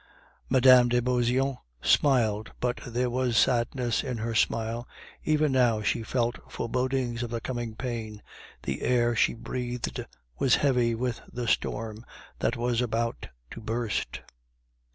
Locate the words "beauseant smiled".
0.99-2.51